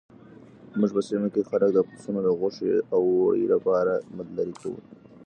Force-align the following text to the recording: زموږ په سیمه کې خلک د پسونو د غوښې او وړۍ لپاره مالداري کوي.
زموږ 0.73 0.91
په 0.95 1.01
سیمه 1.09 1.27
کې 1.33 1.41
خلک 1.49 1.69
د 1.73 1.79
پسونو 1.87 2.19
د 2.23 2.29
غوښې 2.39 2.71
او 2.93 2.99
وړۍ 3.21 3.45
لپاره 3.53 3.93
مالداري 4.15 4.53
کوي. 4.61 4.81